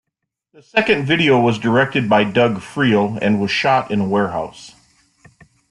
The 0.51 0.63
second 0.63 1.05
video 1.05 1.39
was 1.39 1.59
directed 1.59 2.09
by 2.09 2.23
Doug 2.23 2.55
Freel 2.55 3.19
and 3.21 3.39
was 3.39 3.51
shot 3.51 3.91
in 3.91 3.99
a 4.01 4.07
warehouse. 4.09 4.73